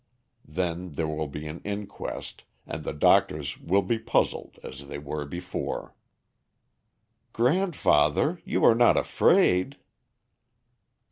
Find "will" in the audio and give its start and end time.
1.07-1.27, 3.59-3.83